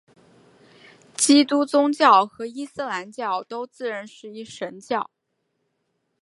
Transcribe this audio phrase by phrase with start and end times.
[1.15, 5.11] 基督宗教和伊斯兰教都自认是一神教。